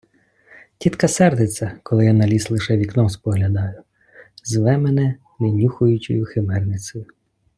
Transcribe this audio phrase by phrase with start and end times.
[0.77, 3.83] Тітка сердиться, коли я на ліс лише вікном споглядаю;
[4.43, 7.05] зве мене "лінюхуючою химерницею".